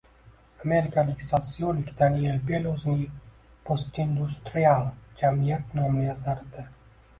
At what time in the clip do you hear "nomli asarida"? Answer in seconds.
5.81-6.69